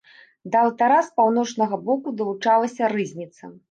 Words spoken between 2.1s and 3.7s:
далучалася рызніца.